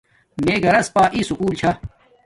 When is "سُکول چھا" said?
1.29-1.71